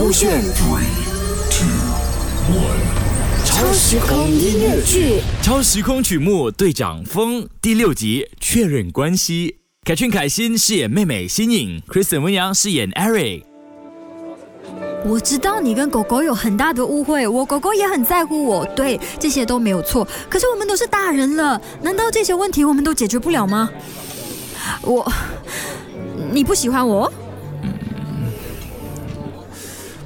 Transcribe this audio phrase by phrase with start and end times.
[0.00, 0.42] 勾选。
[3.44, 9.58] 超时空音乐剧，超时空曲目《队长风》第六集确认关系。
[9.84, 13.42] 凯俊、凯欣饰演妹妹新颖，Kristen 文阳饰演 Eric。
[15.04, 20.08] 我知道你跟狗狗有很大的误会，我狗狗也很在乎我，对这些都没有错。
[20.30, 23.68] 可是我们都是大人了，难道这些问题我们都解决不了吗？
[24.80, 25.12] 我，
[26.32, 27.12] 你不喜欢我？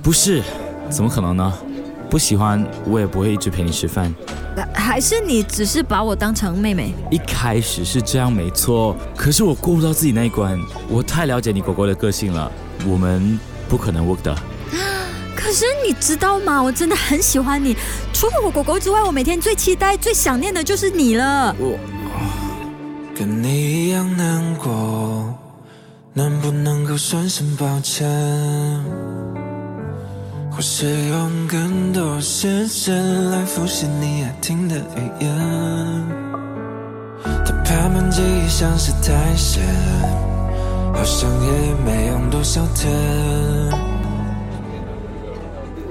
[0.05, 0.42] 不是，
[0.91, 1.52] 怎么可能呢？
[2.10, 4.15] 不喜欢我也不会一直陪你吃饭。
[4.74, 6.95] 还是你只是把我当成妹妹？
[7.10, 10.60] 一开始是这样没错，可是我过不到自己那一关。
[10.91, 12.52] 我太了解你狗狗的个性了，
[12.87, 14.37] 我们不可能 work 的。
[15.34, 16.62] 可是你知道吗？
[16.62, 17.74] 我真的很喜欢你，
[18.12, 21.57] 除了我狗狗之外，我每天最期待、最想念的就是你了。
[21.59, 21.79] 我
[23.16, 25.34] 跟你一样难过，
[26.12, 28.07] 能不能够说声抱歉？
[30.55, 36.05] 或是用更多时间来复习你爱听的语言？
[37.24, 39.65] 他怕满记忆像是太咸，
[40.95, 42.88] 好像也没用多少天。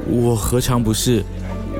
[0.07, 1.25] 我何尝不是？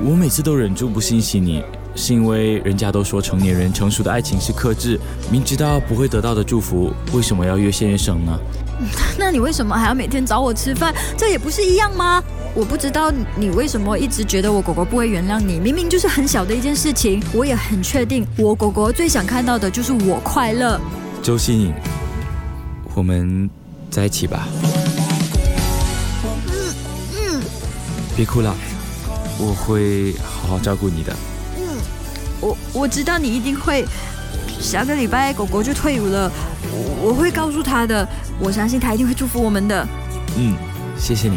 [0.02, 1.64] 我每次都忍住不欣喜你，
[1.96, 8.38] 是因为人家都说成年人成熟的爱情是克制，明知道不会得到的祝福，为什么要越陷越深呢？
[9.16, 10.94] 那你为什么还要每天找我吃饭？
[11.16, 12.22] 这也不是一样吗？
[12.54, 17.20] 我不知道你为什么一直觉得我狗狗不会原谅你，明明就是很小的一件事情。
[17.32, 20.80] 我也很确定，我狗狗最想看到的就是我快乐。
[21.20, 21.74] 周欣颖，
[22.94, 23.50] 我们
[23.90, 24.46] 在一起吧。
[26.22, 26.74] 嗯
[27.16, 27.42] 嗯，
[28.16, 28.54] 别哭了，
[29.36, 31.12] 我会好好照顾你的。
[31.58, 31.66] 嗯，
[32.40, 33.84] 我我知道你一定会。
[34.60, 36.30] 下个礼拜狗狗就退伍了，
[37.02, 38.08] 我会告诉他的。
[38.38, 39.86] 我相信他一定会祝福我们的。
[40.38, 40.54] 嗯，
[40.96, 41.36] 谢谢你。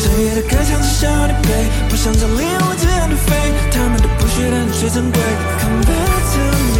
[0.00, 3.36] 深夜的歌唱只想要你陪，不想像猎物这样的飞，
[3.70, 5.20] 他们都不觉得你最珍贵。
[5.60, 6.40] Come back to
[6.72, 6.78] me，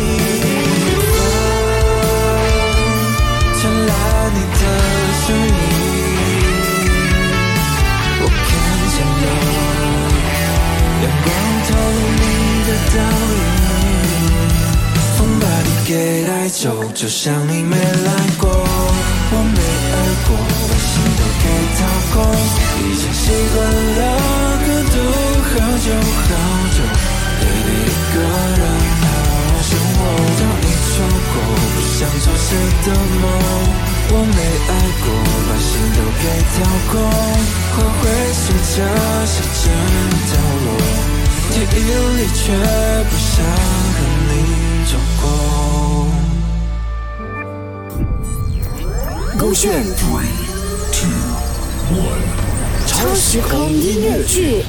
[3.60, 3.92] 传来
[4.32, 4.62] 你的
[5.20, 5.52] 声音，
[8.22, 8.48] 我看
[8.88, 9.22] 见了
[11.02, 11.28] 阳光
[11.68, 12.22] 透露你
[12.64, 12.96] 的倒
[13.36, 13.38] 影，
[15.18, 15.92] 风把你给
[16.24, 16.64] 带走，
[16.94, 19.60] 就像你没来过，我没
[19.92, 19.94] 爱
[20.26, 20.28] 过，
[20.68, 21.44] 把心都给
[21.76, 21.80] 掏
[25.60, 26.32] 好久好
[26.72, 26.78] 久
[27.40, 28.16] ，baby 一个
[28.56, 28.64] 人
[29.00, 29.04] 好
[29.44, 29.98] 好生活。
[30.38, 30.92] 当你错
[31.30, 31.36] 过，
[31.74, 32.48] 不想做谁
[32.84, 32.86] 的
[33.20, 33.22] 梦，
[34.10, 34.38] 我没
[34.68, 34.72] 爱
[35.04, 35.06] 过，
[35.46, 36.24] 把心都给
[36.56, 36.58] 掏
[36.90, 36.92] 空。
[37.76, 38.76] 后悔随着
[39.26, 39.62] 时间
[40.30, 40.32] 掉
[40.64, 40.68] 落，
[41.50, 41.78] 记忆
[42.16, 42.40] 里却
[43.04, 43.30] 不想
[43.92, 43.98] 和
[44.28, 44.32] 你
[44.86, 45.22] 走过。
[49.38, 49.62] 勾选。
[52.86, 54.64] 超时空音乐剧。